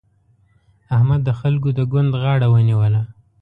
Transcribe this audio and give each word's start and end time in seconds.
احمد 0.95 1.19
د 1.25 1.29
خلګو 1.39 1.69
د 1.77 1.79
ګوند 1.91 2.11
غاړه 2.21 2.47
ونيوله. 2.49 3.01